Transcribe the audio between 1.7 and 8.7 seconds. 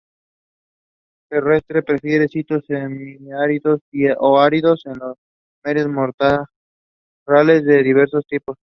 prefiere sitios semiáridos o áridos en lomeríos, matorrales de diversos tipos.